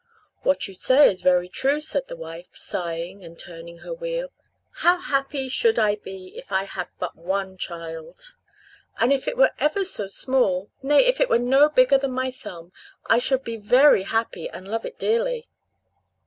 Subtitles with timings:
[0.41, 4.29] "What you say is very true," said the wife, sighing, and turning her wheel;
[4.77, 8.19] "how happy should I be if I had but one child!
[8.99, 12.31] and if it were ever so small, nay, if it were no bigger than my
[12.31, 12.71] thumb,
[13.05, 15.47] I should be very happy, and love it dearly."